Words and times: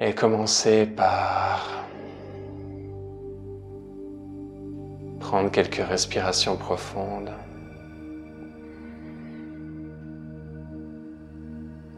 Et 0.00 0.12
commencez 0.12 0.86
par 0.86 1.84
prendre 5.20 5.50
quelques 5.52 5.76
respirations 5.76 6.56
profondes. 6.56 7.30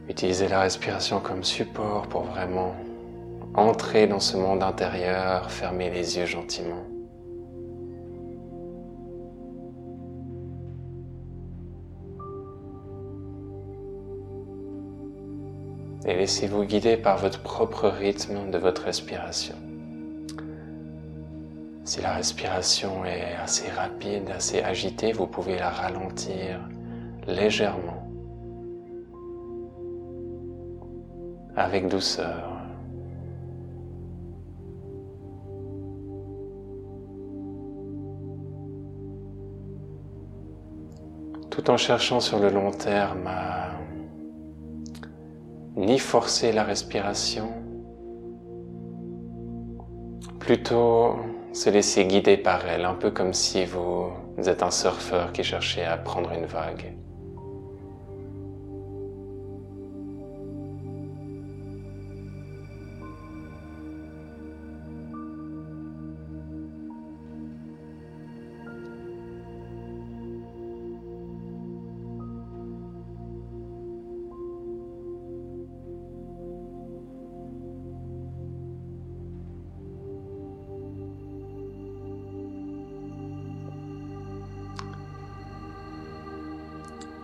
Utilisez 0.09 0.49
la 0.49 0.61
respiration 0.61 1.21
comme 1.21 1.43
support 1.43 2.07
pour 2.09 2.25
vraiment 2.25 2.75
entrer 3.55 4.07
dans 4.07 4.21
ce 4.21 4.37
monde 4.37 4.63
intérieur, 4.63 5.51
fermer 5.51 5.91
les 5.91 6.19
yeux 6.19 6.27
gentiment. 6.27 6.85
Et 16.07 16.15
laissez-vous 16.15 16.65
guider 16.65 16.97
par 16.97 17.19
votre 17.19 17.43
propre 17.43 17.89
rythme 17.89 18.51
de 18.53 18.59
votre 18.59 18.85
respiration. 18.85 19.57
Si 21.85 22.01
la 22.01 22.15
respiration 22.15 23.05
est 23.05 23.35
assez 23.43 23.69
rapide, 23.71 24.31
assez 24.31 24.63
agitée, 24.63 25.13
vous 25.13 25.27
pouvez 25.27 25.59
la 25.59 25.71
ralentir 25.71 26.61
légèrement, 27.27 28.09
avec 31.57 31.89
douceur. 31.89 32.53
tout 41.57 41.71
en 41.71 41.79
cherchant 41.79 42.21
sur 42.21 42.39
le 42.39 42.51
long 42.51 42.71
terme 42.71 43.27
à 43.27 43.76
ni 45.87 46.01
forcer 46.01 46.51
la 46.51 46.65
respiration, 46.65 47.49
plutôt 50.41 51.15
se 51.53 51.71
laisser 51.71 52.05
guider 52.07 52.37
par 52.37 52.67
elle, 52.67 52.85
un 52.85 52.95
peu 52.95 53.13
comme 53.13 53.33
si 53.33 53.65
vous 53.65 54.11
êtes 54.45 54.65
un 54.65 54.73
surfeur 54.73 55.33
qui 55.33 55.45
cherchait 55.45 55.85
à 55.85 55.97
prendre 55.97 56.33
une 56.33 56.47
vague. 56.47 56.97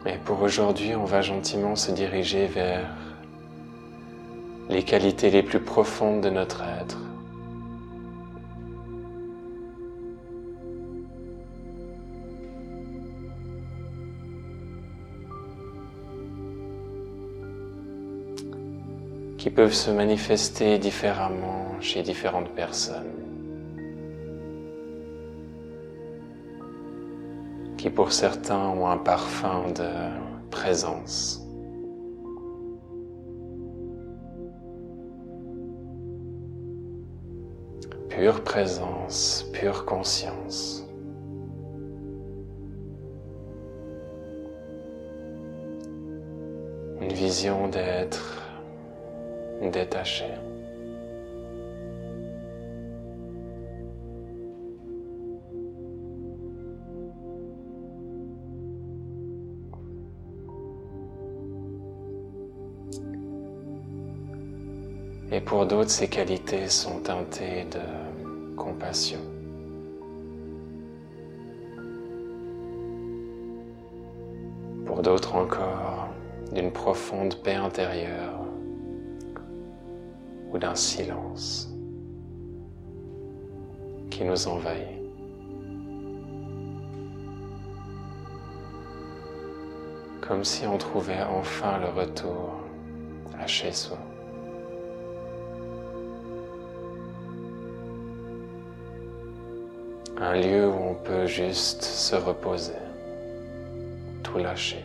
Et 0.05 0.19
pour 0.25 0.43
aujourd'hui, 0.43 0.97
on 0.97 1.05
va 1.05 1.23
gentiment 1.23 1.77
se 1.77 1.93
diriger 1.93 2.47
vers 2.47 2.89
les 4.69 4.83
qualités 4.83 5.31
les 5.31 5.43
plus 5.43 5.61
profondes 5.61 6.23
de 6.23 6.31
notre 6.31 6.63
être. 6.63 6.99
qui 19.43 19.51
peuvent 19.51 19.75
se 19.75 19.91
manifester 19.91 20.79
différemment 20.79 21.75
chez 21.81 22.05
différentes 22.05 22.51
personnes. 22.51 23.32
Qui 27.83 27.91
pour 27.91 28.13
certains 28.13 28.69
ont 28.69 28.87
un 28.87 28.97
parfum 28.97 29.65
de 29.75 29.91
présence. 30.53 31.45
Pure 38.09 38.45
présence, 38.45 39.51
pure 39.53 39.85
conscience. 39.85 40.87
Une 47.01 47.13
vision 47.13 47.67
d'être 47.67 48.45
détaché. 49.61 50.27
Et 65.35 65.41
pour 65.41 65.65
d'autres, 65.65 65.89
ces 65.89 66.09
qualités 66.09 66.69
sont 66.69 67.01
teintées 67.01 67.65
de 67.71 68.55
compassion. 68.55 69.19
Pour 74.85 75.01
d'autres 75.01 75.35
encore, 75.35 76.09
d'une 76.53 76.71
profonde 76.71 77.37
paix 77.37 77.55
intérieure 77.55 78.41
ou 80.53 80.59
d'un 80.59 80.75
silence 80.75 81.73
qui 84.11 84.25
nous 84.25 84.49
envahit. 84.49 85.01
Comme 90.21 90.45
si 90.45 90.67
on 90.67 90.77
trouvait 90.77 91.23
enfin 91.23 91.79
le 91.79 91.89
retour 91.89 92.53
à 93.41 93.47
chez 93.47 93.73
soi. 93.73 93.97
Un 100.25 100.35
lieu 100.37 100.69
où 100.69 100.91
on 100.91 100.95
peut 100.95 101.27
juste 101.27 101.83
se 101.83 102.15
reposer, 102.15 102.79
tout 104.23 104.39
lâcher. 104.39 104.85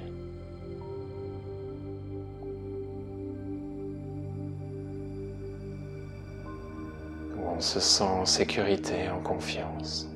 Où 7.38 7.50
on 7.56 7.60
se 7.60 7.80
sent 7.80 8.04
en 8.04 8.26
sécurité, 8.26 9.10
en 9.10 9.20
confiance. 9.20 10.10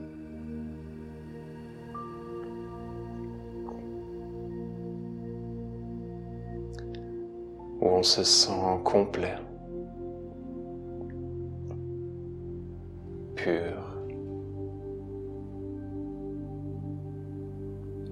Où 7.79 7.85
on 7.85 8.01
se 8.01 8.23
sent 8.23 8.81
complet, 8.83 9.35
pur. 13.35 13.80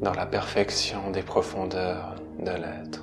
Dans 0.02 0.14
la 0.14 0.26
perfection 0.26 1.12
des 1.12 1.22
profondeurs 1.22 2.16
de 2.40 2.52
l'être. 2.52 2.99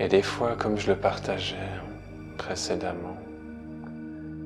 Et 0.00 0.08
des 0.08 0.22
fois, 0.22 0.56
comme 0.56 0.78
je 0.78 0.90
le 0.90 0.98
partageais 0.98 1.58
précédemment, 2.38 3.18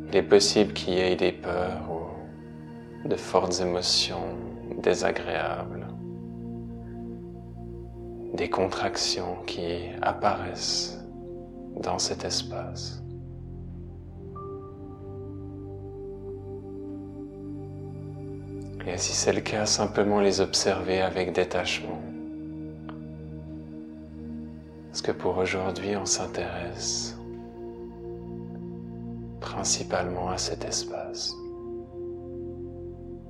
il 0.09 0.17
est 0.17 0.23
possible 0.25 0.73
qu'il 0.73 0.95
y 0.95 0.99
ait 0.99 1.15
des 1.15 1.31
peurs 1.31 1.89
ou 1.89 3.09
de 3.09 3.15
fortes 3.15 3.61
émotions 3.61 4.37
désagréables, 4.79 5.87
des 8.33 8.51
contractions 8.51 9.37
qui 9.47 9.91
apparaissent 10.03 10.99
dans 11.77 12.01
cet 12.01 12.25
espace. 12.25 13.01
Et 18.89 18.99
si 18.99 19.12
c'est 19.12 19.33
le 19.33 19.41
cas, 19.41 19.67
simplement 19.67 20.19
les 20.19 20.41
observer 20.41 21.01
avec 21.01 21.33
détachement. 21.33 22.13
Parce 24.94 25.02
que 25.02 25.11
pour 25.11 25.38
aujourd'hui, 25.38 25.96
on 25.96 26.06
s'intéresse 26.06 27.19
principalement 29.41 30.29
à 30.29 30.38
cet 30.38 30.64
espace 30.64 31.35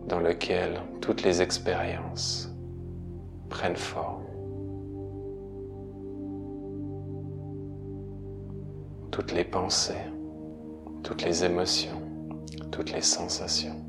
dans 0.07 0.21
lequel 0.21 0.79
toutes 1.01 1.23
les 1.23 1.41
expériences 1.41 2.53
prennent 3.49 3.77
forme. 3.77 4.25
Toutes 9.11 9.33
les 9.33 9.45
pensées, 9.45 9.95
toutes 11.03 11.25
les 11.25 11.47
émotions, 11.47 12.03
toutes 12.73 12.93
les 12.93 13.01
sensations. 13.01 13.83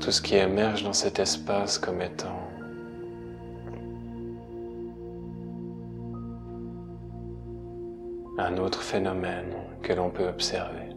Tout 0.00 0.12
ce 0.12 0.22
qui 0.22 0.36
émerge 0.36 0.84
dans 0.84 0.92
cet 0.92 1.18
espace 1.18 1.78
comme 1.78 2.02
étant 2.02 2.48
un 8.38 8.56
autre 8.58 8.82
phénomène 8.82 9.54
que 9.82 9.92
l'on 9.92 10.10
peut 10.10 10.26
observer. 10.26 10.88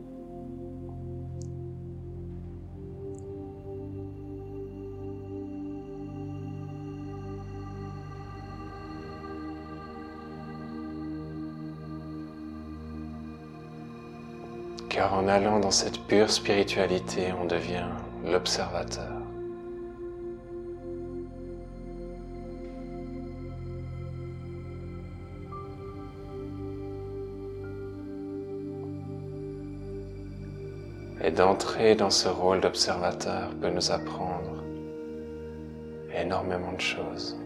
Car 14.89 15.13
en 15.13 15.27
allant 15.27 15.59
dans 15.59 15.71
cette 15.71 16.00
pure 16.07 16.31
spiritualité, 16.31 17.33
on 17.41 17.45
devient 17.45 17.89
l'observateur. 18.31 19.22
Et 31.24 31.31
d'entrer 31.31 31.95
dans 31.95 32.10
ce 32.10 32.27
rôle 32.27 32.62
d'observateur 32.62 33.50
peut 33.62 33.69
nous 33.69 33.92
apprendre 33.92 34.63
énormément 36.16 36.74
de 36.74 36.81
choses. 36.81 37.38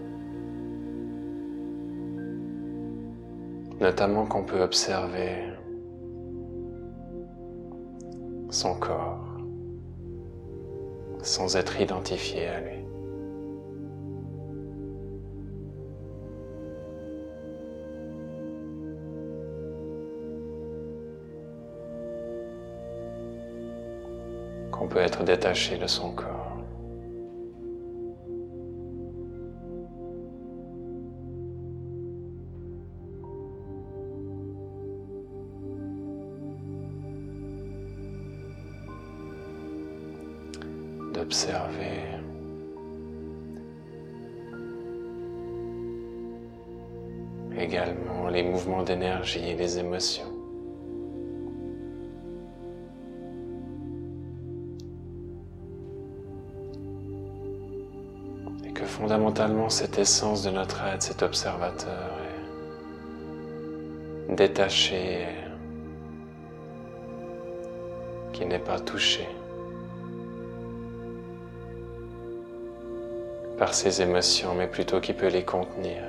Notamment 3.80 4.26
qu'on 4.26 4.44
peut 4.44 4.62
observer 4.62 5.46
son 8.50 8.76
corps 8.76 9.29
sans 11.22 11.56
être 11.56 11.80
identifié 11.82 12.48
à 12.48 12.60
lui. 12.62 12.80
Qu'on 24.72 24.88
peut 24.88 25.00
être 25.00 25.24
détaché 25.24 25.78
de 25.78 25.88
son 25.88 26.12
corps. 26.12 26.39
D'observer 41.40 42.02
également 47.58 48.28
les 48.30 48.44
mouvements 48.44 48.84
d'énergie 48.84 49.50
et 49.50 49.56
les 49.56 49.80
émotions. 49.80 50.24
Et 58.66 58.72
que 58.72 58.86
fondamentalement 58.86 59.70
cette 59.70 59.98
essence 59.98 60.44
de 60.44 60.52
notre 60.52 60.84
être, 60.84 61.04
cet 61.04 61.24
observateur 61.24 62.12
est 64.30 64.36
détaché, 64.36 65.26
qui 68.34 68.46
n'est 68.46 68.60
pas 68.60 68.80
touché. 68.80 69.28
Par 73.60 73.74
ses 73.74 74.02
émotions, 74.02 74.56
mais 74.56 74.68
plutôt 74.68 75.02
qui 75.02 75.12
peut 75.12 75.28
les 75.28 75.44
contenir. 75.44 76.09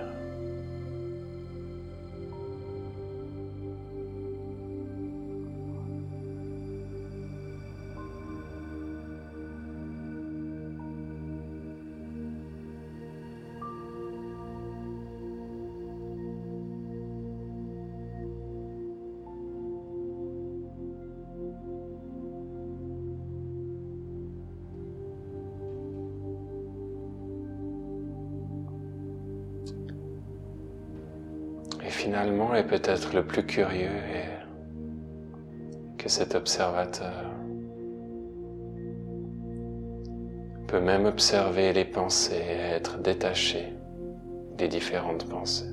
Finalement, 32.00 32.55
est 32.55 32.67
peut-être 32.67 33.14
le 33.14 33.26
plus 33.26 33.44
curieux 33.44 33.91
que 35.99 36.08
cet 36.08 36.35
observateur 36.35 37.26
peut 40.67 40.81
même 40.81 41.05
observer 41.05 41.75
les 41.75 41.85
pensées 41.85 42.43
et 42.49 42.75
être 42.76 42.97
détaché 43.02 43.75
des 44.56 44.69
différentes 44.69 45.29
pensées. 45.29 45.69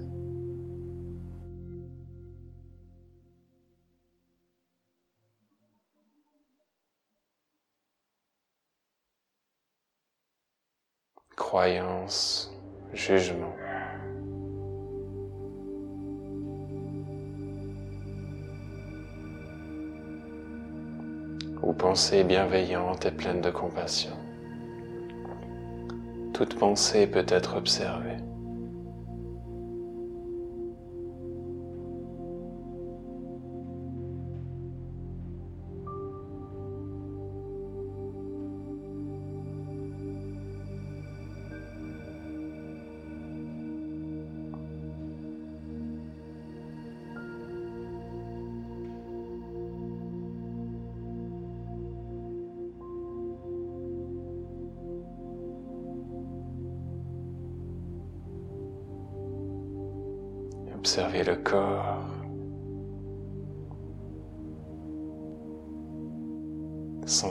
Croyance, 11.37 12.51
jugement. 12.91 13.56
Ou 21.67 21.73
pensée 21.73 22.23
bienveillante 22.23 23.05
et 23.05 23.11
pleine 23.11 23.41
de 23.41 23.49
compassion. 23.49 24.13
Toute 26.33 26.57
pensée 26.57 27.07
peut 27.07 27.25
être 27.27 27.57
observée. 27.57 28.15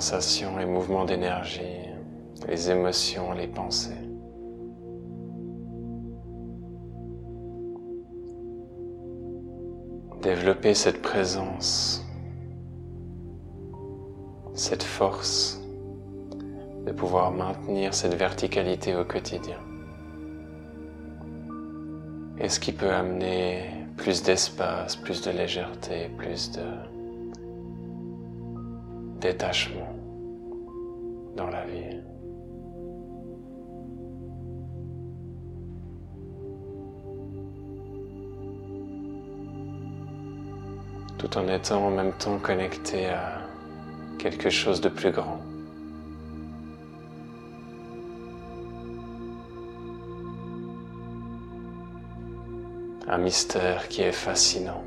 Sensations 0.07 0.61
et 0.61 0.67
mouvements 0.67 1.05
d'énergie, 1.05 1.83
les 2.47 2.71
émotions, 2.71 3.33
les 3.33 3.49
pensées. 3.49 3.91
Développez 10.23 10.75
cette 10.75 11.03
présence, 11.03 12.07
cette 14.55 14.85
force 14.85 15.61
de 16.87 16.93
pouvoir 16.93 17.33
maintenir 17.33 17.93
cette 17.93 18.15
verticalité 18.15 18.95
au 18.95 19.05
quotidien. 19.05 19.59
et 22.39 22.49
ce 22.49 22.61
qui 22.61 22.71
peut 22.71 22.93
amener 22.93 23.71
plus 23.97 24.23
d'espace, 24.23 24.95
plus 24.95 25.21
de 25.23 25.33
légèreté, 25.33 26.11
plus 26.17 26.53
de 26.53 26.63
détachement 29.21 29.96
dans 31.37 31.49
la 31.49 31.65
vie. 31.67 32.01
Tout 41.19 41.39
en 41.39 41.49
étant 41.49 41.87
en 41.87 41.91
même 41.91 42.13
temps 42.15 42.39
connecté 42.39 43.07
à 43.09 43.43
quelque 44.19 44.51
chose 44.51 44.81
de 44.81 44.89
plus 44.89 45.11
grand. 45.11 45.41
Un 53.09 53.19
mystère 53.19 53.89
qui 53.89 54.03
est 54.03 54.13
fascinant. 54.13 54.83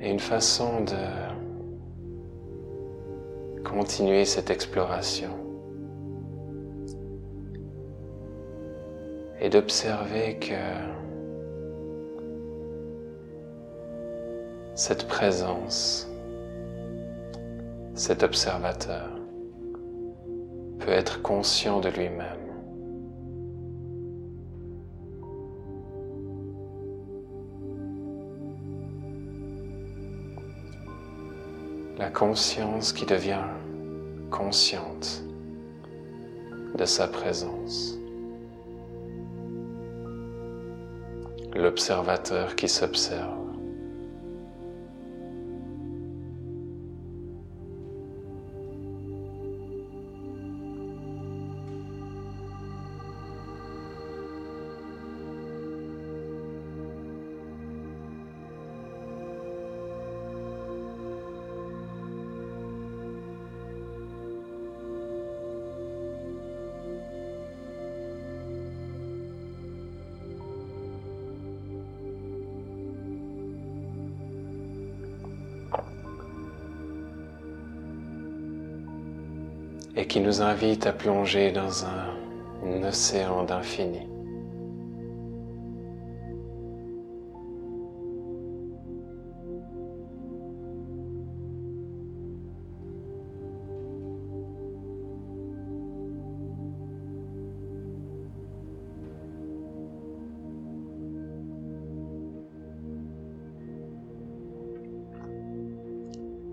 Et 0.00 0.10
une 0.10 0.18
façon 0.18 0.80
de 0.84 0.96
continuer 3.62 4.24
cette 4.24 4.50
exploration 4.50 5.30
et 9.40 9.48
d'observer 9.50 10.38
que 10.38 10.54
cette 14.74 15.06
présence, 15.06 16.10
cet 17.94 18.22
observateur 18.22 19.10
peut 20.78 20.92
être 20.92 21.20
conscient 21.20 21.80
de 21.80 21.90
lui-même. 21.90 22.39
La 32.00 32.08
conscience 32.08 32.94
qui 32.94 33.04
devient 33.04 33.44
consciente 34.30 35.22
de 36.74 36.86
sa 36.86 37.06
présence, 37.06 37.98
l'observateur 41.54 42.56
qui 42.56 42.70
s'observe. 42.70 43.39
Et 79.96 80.06
qui 80.06 80.20
nous 80.20 80.42
invite 80.42 80.86
à 80.86 80.92
plonger 80.92 81.52
dans 81.52 81.84
un, 81.84 82.82
océan 82.84 83.44
d'infini. 83.44 84.06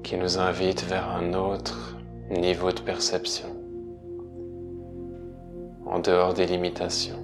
qui 0.04 0.16
nous 0.16 0.40
invite 0.40 0.86
vers 0.86 1.10
un 1.10 1.34
autre 1.34 1.87
niveau 2.30 2.72
de 2.72 2.82
perception, 2.82 3.56
en 5.86 6.00
dehors 6.00 6.34
des 6.34 6.46
limitations. 6.46 7.24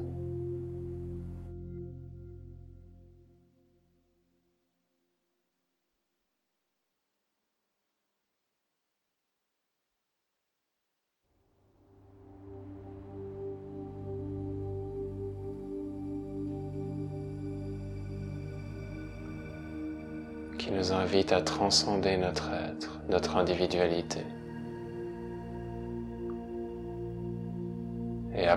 qui 20.60 20.72
nous 20.72 20.94
invite 20.94 21.34
à 21.34 21.42
transcender 21.42 22.16
notre 22.16 22.50
être, 22.54 23.02
notre 23.10 23.36
individualité. 23.36 24.22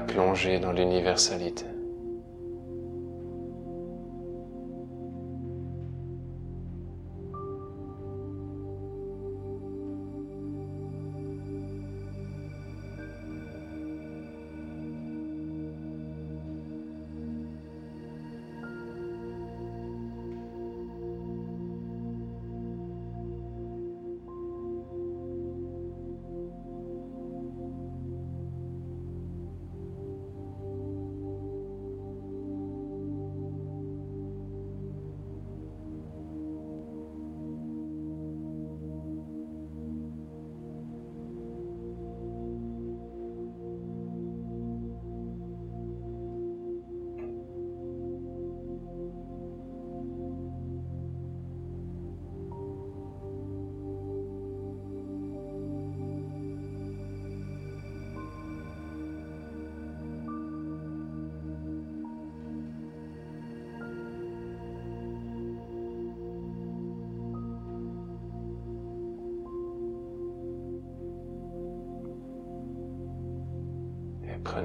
Plonger 0.01 0.59
dans 0.59 0.73
l'universalité. 0.73 1.65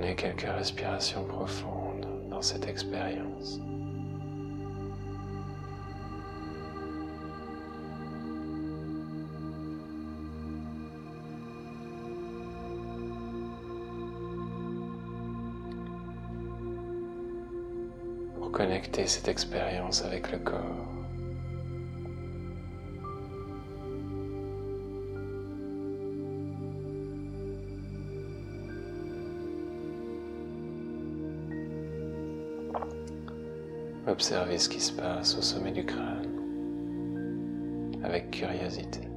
Prenez 0.02 0.16
quelques 0.16 0.50
respirations 0.50 1.24
profondes 1.26 2.08
dans 2.28 2.42
cette 2.42 2.68
expérience. 2.68 3.60
Pour 18.34 18.52
connecter 18.52 19.06
cette 19.06 19.28
expérience 19.28 20.04
avec 20.04 20.32
le 20.32 20.40
corps. 20.40 21.01
Observez 34.22 34.60
ce 34.60 34.70
qui 34.70 34.80
se 34.80 34.92
passe 34.92 35.36
au 35.36 35.42
sommet 35.42 35.72
du 35.72 35.84
crâne 35.84 36.28
avec 38.04 38.30
curiosité. 38.30 39.11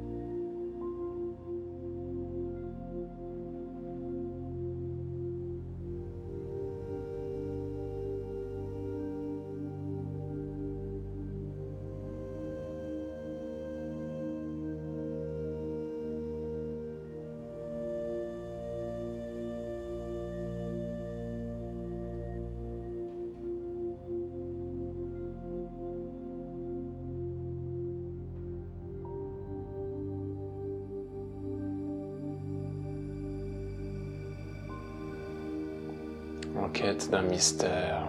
Quête 36.75 37.09
d'un 37.09 37.23
mystère 37.23 38.09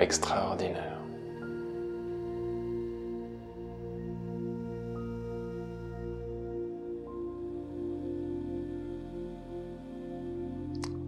extraordinaire. 0.00 1.00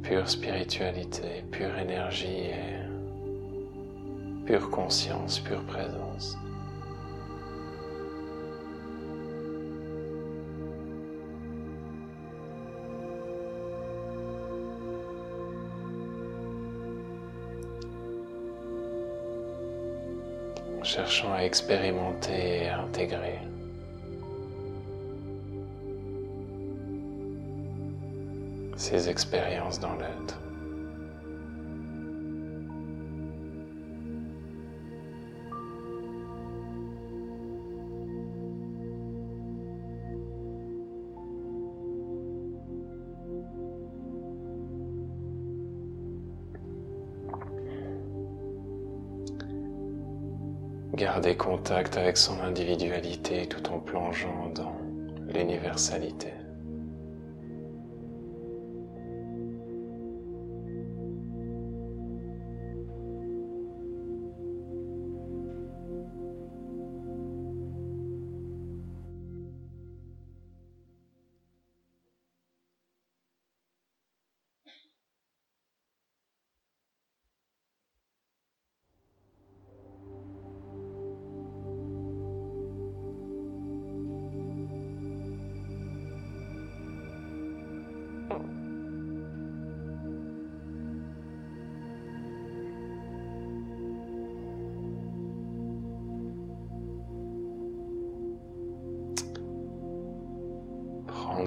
Pure 0.02 0.28
spiritualité, 0.28 1.44
pure 1.50 1.78
énergie 1.78 2.50
et 2.50 2.84
pure 4.44 4.68
conscience, 4.68 5.38
pure 5.38 5.62
présence. 5.62 6.36
Cherchant 20.84 21.32
à 21.32 21.42
expérimenter 21.44 22.64
et 22.64 22.68
à 22.68 22.80
intégrer. 22.80 23.38
ces 28.76 29.08
expériences 29.08 29.80
dans 29.80 29.94
l'être. 29.94 30.38
Garder 51.24 51.38
contact 51.38 51.96
avec 51.96 52.18
son 52.18 52.38
individualité 52.42 53.46
tout 53.46 53.72
en 53.72 53.78
plongeant 53.78 54.52
dans 54.54 54.76
l'universalité. 55.32 56.43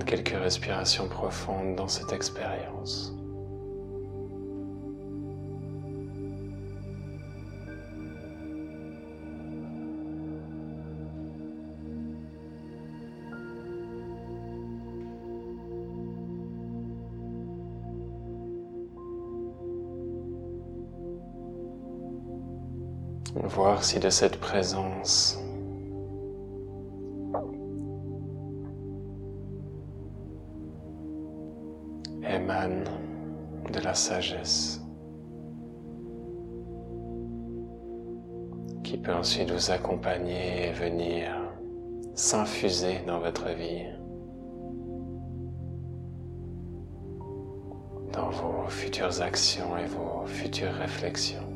Quelques 0.08 0.30
respirations 0.30 1.10
profondes 1.10 1.76
dans 1.76 1.90
cette 1.90 2.14
expérience. 2.14 3.14
Voir 23.44 23.84
si 23.84 24.00
de 24.00 24.10
cette 24.10 24.40
présence 24.40 25.38
qui 38.84 38.98
peut 38.98 39.14
ensuite 39.14 39.52
vous 39.52 39.72
accompagner 39.72 40.68
et 40.68 40.72
venir 40.72 41.36
s'infuser 42.16 43.00
dans 43.06 43.20
votre 43.20 43.50
vie, 43.50 43.86
dans 48.14 48.30
vos 48.30 48.70
futures 48.70 49.22
actions 49.22 49.78
et 49.78 49.86
vos 49.86 50.26
futures 50.26 50.74
réflexions. 50.74 51.47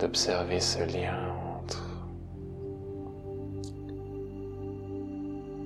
D'observer 0.00 0.60
ce 0.60 0.78
lien 0.92 1.18
entre 1.58 1.84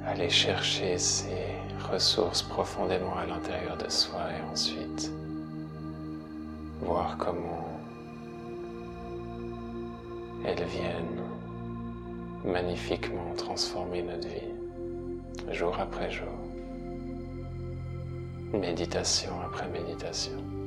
aller 0.04 0.28
chercher 0.28 0.98
ces 0.98 1.46
ressources 1.90 2.42
profondément 2.42 3.16
à 3.16 3.26
l'intérieur 3.26 3.76
de 3.76 3.88
soi 3.88 4.20
et 4.36 4.52
ensuite 4.52 5.12
voir 6.80 7.16
comment 7.16 7.68
elles 10.44 10.64
viennent 10.64 11.22
magnifiquement 12.44 13.32
transformer 13.36 14.02
notre 14.02 14.28
vie 14.28 15.54
jour 15.54 15.78
après 15.78 16.10
jour, 16.10 16.26
méditation 18.52 19.32
après 19.46 19.68
méditation. 19.68 20.63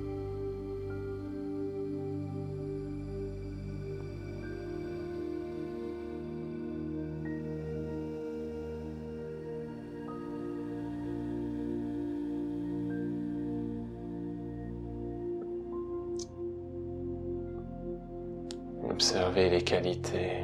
Observez 18.98 19.52
les 19.52 19.62
qualités. 19.62 20.42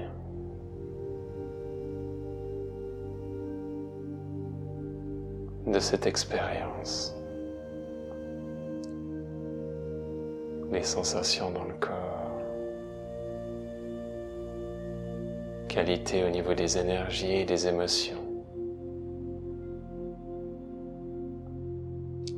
De 5.66 5.80
cette 5.80 6.06
expérience, 6.06 7.16
les 10.72 10.84
sensations 10.84 11.50
dans 11.50 11.64
le 11.64 11.74
corps, 11.74 12.42
qualité 15.68 16.24
au 16.24 16.30
niveau 16.30 16.54
des 16.54 16.78
énergies 16.78 17.38
et 17.38 17.46
des 17.46 17.68
émotions, 17.68 18.24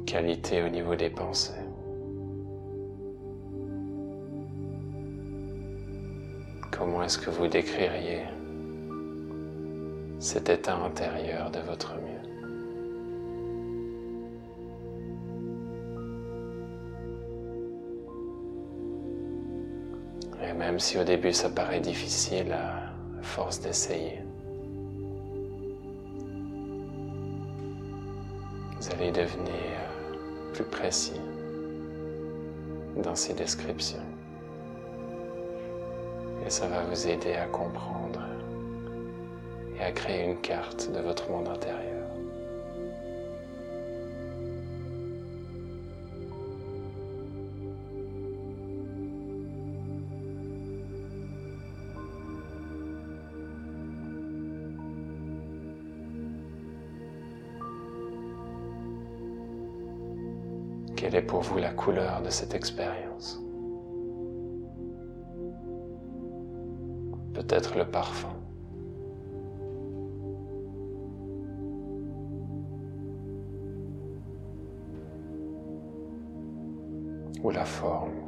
qualité 0.05 0.63
au 0.63 0.69
niveau 0.69 0.95
des 0.95 1.09
pensées. 1.09 1.64
Est-ce 7.05 7.19
que 7.19 7.29
vous 7.29 7.47
décririez 7.47 8.23
cet 10.17 10.49
état 10.49 10.75
intérieur 10.75 11.51
de 11.51 11.59
votre 11.59 11.93
mieux? 11.93 12.01
Et 20.43 20.53
même 20.53 20.79
si 20.79 20.97
au 20.97 21.03
début 21.03 21.31
ça 21.31 21.49
paraît 21.49 21.79
difficile 21.79 22.51
à 22.53 22.91
force 23.21 23.61
d'essayer, 23.61 24.21
vous 28.79 28.89
allez 28.93 29.11
devenir 29.11 29.53
plus 30.53 30.63
précis 30.63 31.21
dans 32.97 33.15
ces 33.15 33.35
descriptions. 33.35 34.14
Et 36.45 36.49
ça 36.51 36.67
va 36.67 36.83
vous 36.83 37.07
aider 37.07 37.33
à 37.33 37.47
comprendre 37.47 38.21
et 39.79 39.83
à 39.83 39.91
créer 39.91 40.25
une 40.25 40.39
carte 40.41 40.91
de 40.91 40.99
votre 40.99 41.29
monde 41.31 41.47
intérieur. 41.47 42.05
Quelle 60.95 61.15
est 61.15 61.21
pour 61.21 61.41
vous 61.41 61.57
la 61.57 61.71
couleur 61.71 62.21
de 62.21 62.29
cette 62.29 62.53
expérience? 62.53 63.44
Peut-être 67.35 67.77
le 67.77 67.83
parfum. 67.83 68.29
Ou 77.43 77.49
la 77.49 77.65
forme. 77.65 78.24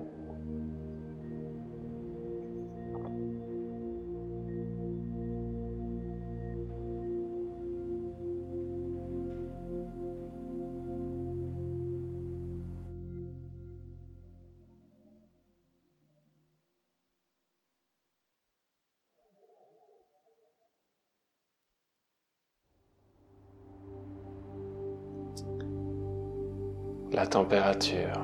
Température. 27.37 28.16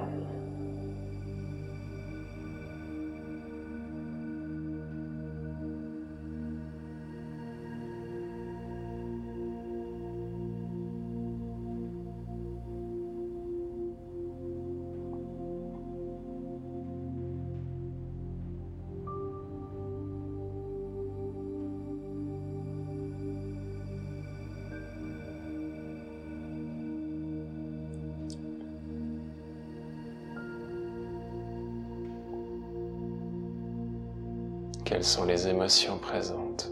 Sont 35.03 35.25
les 35.25 35.49
émotions 35.49 35.97
présentes 35.97 36.71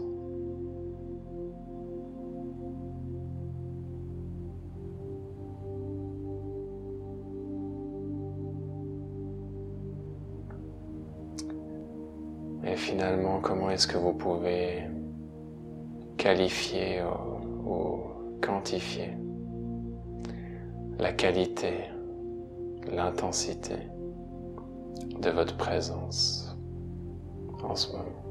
Et 12.64 12.76
finalement, 12.76 13.40
comment 13.40 13.68
est-ce 13.68 13.86
que 13.86 13.98
vous 13.98 14.14
pouvez 14.14 14.84
qualifier 16.16 17.02
ou, 17.66 18.00
quantifier 18.40 19.10
la 20.98 21.12
qualité, 21.12 21.90
l'intensité 22.90 23.76
de 25.20 25.28
votre 25.28 25.58
présence 25.58 26.56
en 27.62 27.76
ce 27.76 27.92
moment? 27.92 28.21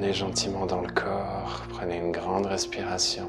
Revenez 0.00 0.14
gentiment 0.14 0.64
dans 0.64 0.80
le 0.80 0.88
corps, 0.88 1.66
prenez 1.68 1.98
une 1.98 2.10
grande 2.10 2.46
respiration. 2.46 3.28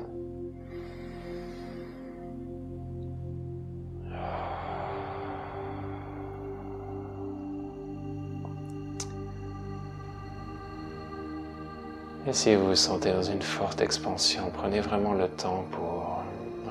Et 12.25 12.31
si 12.31 12.55
vous 12.55 12.67
vous 12.67 12.75
sentez 12.75 13.11
dans 13.11 13.21
une 13.21 13.41
forte 13.41 13.81
expansion, 13.81 14.43
prenez 14.53 14.79
vraiment 14.79 15.13
le 15.13 15.27
temps 15.27 15.65
pour 15.71 16.23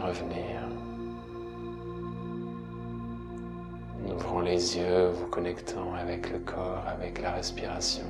revenir. 0.02 0.62
Ouvrant 4.08 4.40
les 4.40 4.78
yeux, 4.78 5.08
vous 5.08 5.26
connectant 5.26 5.92
avec 5.94 6.30
le 6.30 6.38
corps, 6.38 6.84
avec 6.86 7.20
la 7.20 7.32
respiration. 7.32 8.04